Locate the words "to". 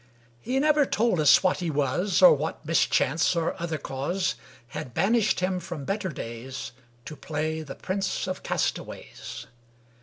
7.05-7.15